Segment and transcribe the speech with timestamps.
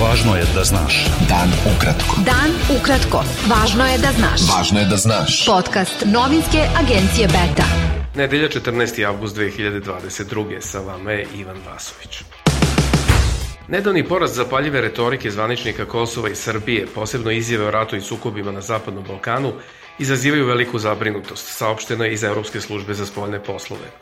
[0.00, 0.94] Važno je da znaš.
[1.28, 2.22] Dan ukratko.
[2.24, 3.20] Dan ukratko.
[3.50, 4.40] Važno je da znaš.
[4.48, 5.34] Važno je da znaš.
[5.46, 7.66] Podcast novinske agencije Beta.
[8.16, 9.02] Nedelja 14.
[9.08, 10.60] avgust 2022.
[10.60, 12.22] Sa vama je Ivan Vasović.
[13.68, 18.60] Nedavni porast zapaljive retorike zvaničnika Kosova i Srbije, posebno izjave o ratu i sukobima na
[18.60, 19.52] Zapadnom Balkanu,
[19.98, 23.92] izazivaju veliku zabrinutost, saopšteno je iz Europske službe za spoljne poslove.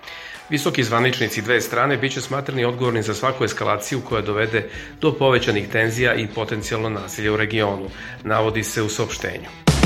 [0.51, 4.69] Visoki zvaničnici dve strane biće smatrani odgovorni za svaku eskalaciju koja dovede
[5.01, 7.91] do povećanih tenzija i potencijalno nasilja u regionu,
[8.25, 9.78] navodi se u saopštenju.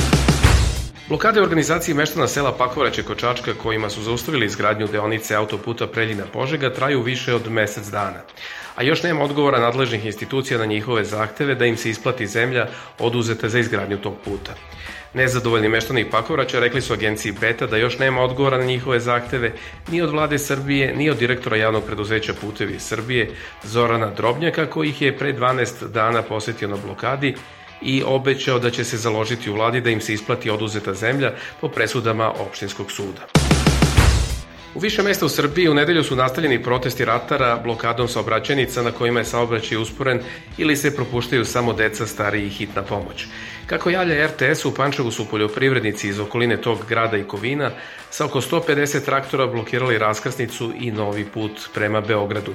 [1.09, 7.35] Blokade organizacije meštana sela Pakovraće Kočačka kojima su zaustavili izgradnju deonice autoputa Preljina-Požega traju više
[7.35, 8.21] od mesec dana,
[8.77, 12.67] a još nema odgovora nadležnih institucija na njihove zahteve da im se isplati zemlja
[12.99, 14.55] oduzeta za izgradnju tog puta.
[15.15, 19.53] Nezadovoljni meštani Pakovraća rekli su agenciji Beta da još nema odgovora na njihove zahteve
[19.91, 23.31] ni od vlade Srbije, ni od direktora javnog preduzeća Putevi Srbije
[23.63, 27.35] Zorana Drobnjaka koji ih je pre 12 dana posetio na blokadi
[27.85, 31.69] i obećao da će se založiti u vladi da im se isplati oduzeta zemlja po
[31.69, 33.42] presudama opštinskog suda.
[34.75, 39.21] U više mesta u Srbiji u nedelju su nastavljeni protesti ratara blokadom saobraćenica na kojima
[39.21, 40.21] je saobraćaj usporen
[40.59, 43.27] ili se propuštaju samo deca, stari i hitna pomoć.
[43.67, 47.71] Kako javlja RTS, u Pančevu su poljoprivrednici iz okoline tog grada i Kovina
[48.11, 52.55] sa oko 150 traktora blokirali raskrsnicu i novi put prema Beogradu.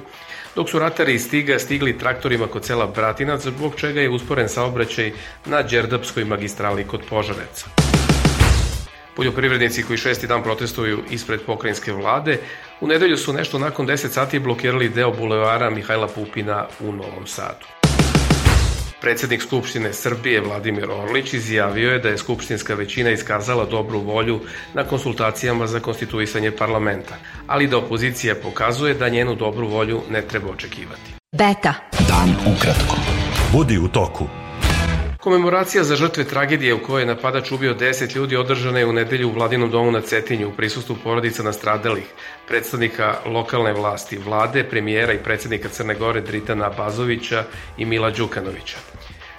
[0.54, 5.12] Dok su ratari iz Stiga stigli traktorima kod sela Bratinac, zbog čega je usporen saobraćaj
[5.46, 7.87] na Đerdapskoj magistrali kod Požareca.
[9.18, 12.38] Poljoprivrednici koji šesti dan protestuju ispred pokrajinske vlade,
[12.80, 17.66] u nedelju su nešto nakon 10 sati blokirali deo bulevara Mihajla Pupina u Novom Sadu.
[19.00, 24.40] Predsednik Skupštine Srbije Vladimir Orlić izjavio je da je skupštinska većina iskazala dobru volju
[24.74, 27.14] na konsultacijama za konstituisanje parlamenta,
[27.46, 31.14] ali da opozicija pokazuje da njenu dobru volju ne treba očekivati.
[31.32, 31.74] Beta.
[32.08, 32.96] Dan ukratko.
[33.52, 34.37] Budi u toku.
[35.28, 39.28] Komemoracija za žrtve tragedije u kojoj je napadač ubio 10 ljudi održana je u nedelju
[39.28, 42.04] u Vladinom domu na Cetinju u prisustvu porodica nastradalih,
[42.46, 47.44] predstavnika lokalne vlasti, vlade, premijera i predsednika Crne Gore Dritana Bazovića
[47.78, 48.78] i Mila Đukanovića.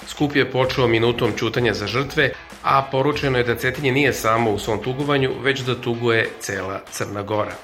[0.08, 2.30] Skup je počeo minutom čutanja za žrtve,
[2.64, 7.24] a poručeno je da Cetinje nije samo u svom tugovanju, već da tuguje cela Crna
[7.24, 7.56] Gora.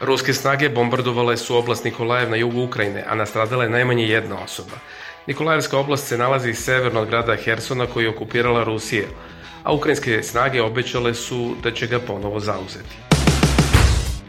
[0.00, 4.76] Ruske snage bombardovale su oblast Nikolajev na jugu Ukrajine, a nastradala je najmanje jedna osoba.
[5.26, 9.04] Nikolajevska oblast se nalazi severno od grada Hersona koji je okupirala Rusija,
[9.62, 12.96] a ukrajinske snage obećale su da će ga ponovo zauzeti.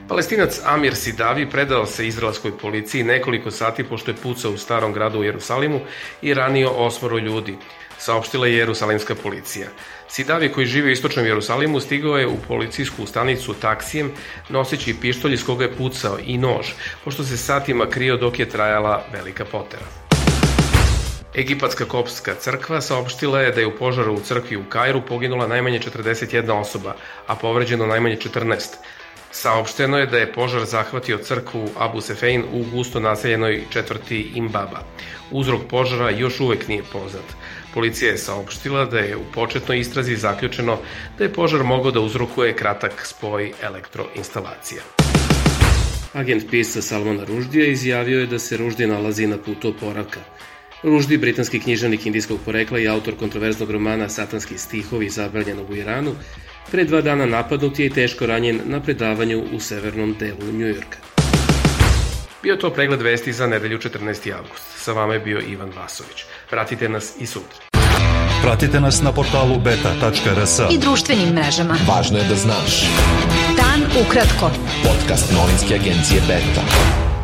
[0.08, 5.20] Palestinac Amir Sidavi predao se izraelskoj policiji nekoliko sati pošto je pucao u starom gradu
[5.20, 5.80] u Jerusalimu
[6.22, 7.58] i ranio osmoro ljudi,
[7.98, 9.68] saopštila je Jerusalimska policija.
[10.08, 14.12] Sidavi koji živi u istočnom Jerusalimu stigao je u policijsku stanicu taksijem
[14.50, 16.68] noseći pištolj iz koga je pucao i nož,
[17.04, 20.05] pošto se satima krio dok je trajala velika potera.
[21.36, 25.80] Egipatska kopska crkva saopštila je da je u požaru u crkvi u Kairu poginula najmanje
[25.80, 26.96] 41 osoba,
[27.28, 28.76] a povređeno najmanje 14.
[29.32, 34.80] Saopšteno je da je požar zahvatio crkvu Abu Sefein u gusto naseljenoj četvrti Imbaba.
[35.32, 37.36] Uzrok požara još uvek nije poznat.
[37.74, 40.78] Policija je saopštila da je u početnoj istrazi zaključeno
[41.18, 44.82] da je požar mogao da uzrokuje kratak spoj elektroinstalacija.
[46.14, 50.20] Agent pisa Salmana Ruždija izjavio je da se Ruždija nalazi na putu oporavka.
[50.86, 56.12] Ruždi, britanski književnik indijskog porekla i autor kontroverznog romana Satanski stihovi zabranjenog u Iranu,
[56.72, 60.98] pre dva dana napadnut je i teško ranjen na predavanju u severnom delu Njujorka.
[62.44, 64.34] Bio to pregled vesti za nedelju 14.
[64.34, 64.64] avgust.
[64.78, 66.24] Sa vama je bio Ivan Vasović.
[66.50, 67.60] Pratite nas i sutra.
[68.42, 71.78] Pratite nas na portalu beta.rs I društvenim mrežama.
[71.88, 72.82] Važno je da znaš.
[73.58, 74.52] Dan ukratko.
[74.84, 77.15] Podcast novinske agencije Beta.